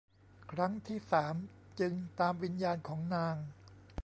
[0.51, 1.35] ครั้งที่สาม
[1.79, 3.35] จึงตามวิญญาณของนาง